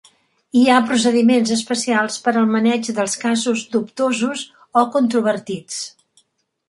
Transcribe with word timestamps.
Hi 0.59 0.61
ha 0.69 0.77
procediments 0.91 1.51
especials 1.55 2.17
per 2.27 2.33
al 2.41 2.49
maneig 2.55 2.89
dels 3.01 3.17
casos 3.25 3.67
dubtosos 3.77 4.43
o 4.83 4.87
controvertits. 4.97 5.79